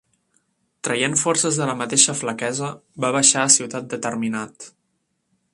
[0.87, 2.71] Traient forces de la mateixa flaquesa,
[3.05, 4.71] va baixar a ciutat determinat